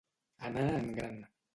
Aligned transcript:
Anar 0.49 0.65
en 0.81 0.89
gran. 0.97 1.23